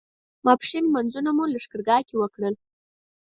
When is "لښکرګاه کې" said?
1.53-2.15